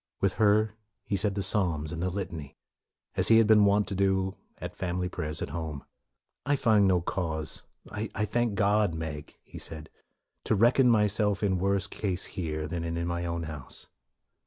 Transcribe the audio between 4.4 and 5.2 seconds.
at family